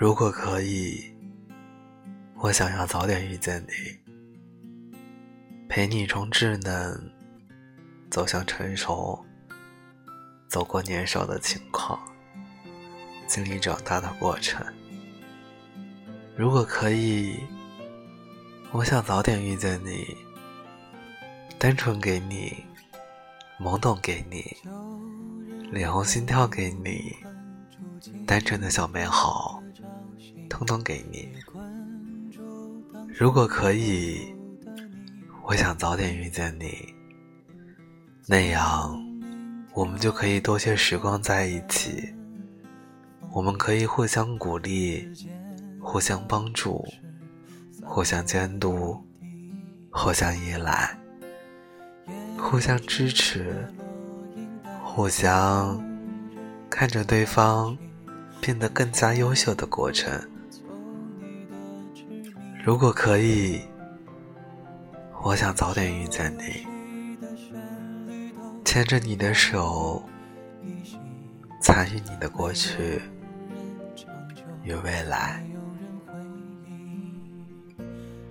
[0.00, 1.12] 如果可以，
[2.36, 4.94] 我想要早点遇见你，
[5.68, 7.12] 陪你从稚嫩
[8.08, 9.18] 走向成熟，
[10.46, 11.98] 走过年少的轻狂，
[13.26, 14.64] 经历长大的过程。
[16.36, 17.36] 如果可以，
[18.70, 20.16] 我想早点遇见你，
[21.58, 22.56] 单纯给你，
[23.58, 24.56] 懵懂给你，
[25.72, 27.16] 脸红心跳给你，
[28.24, 29.60] 单纯的小美好，
[30.48, 31.28] 通通给你。
[33.08, 34.34] 如果可以，
[35.44, 36.94] 我想早点遇见你，
[38.26, 38.98] 那样
[39.74, 42.12] 我们就可以多些时光在一起，
[43.32, 45.08] 我们可以互相鼓励，
[45.80, 46.84] 互相帮助。
[47.90, 49.02] 互相监督，
[49.90, 50.94] 互相依赖，
[52.36, 53.66] 互相支持，
[54.84, 55.82] 互相
[56.68, 57.78] 看着对方
[58.42, 60.12] 变得更加优秀的过程。
[62.64, 63.62] 如果可以，
[65.22, 66.66] 我想早点遇见你，
[68.64, 70.02] 牵着你的手，
[71.62, 73.00] 参与你的过去
[74.62, 75.42] 与未来。